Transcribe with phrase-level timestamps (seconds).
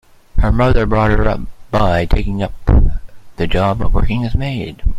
[0.39, 2.53] Her mother brought her up by taking up
[3.35, 4.81] the job of working as maid.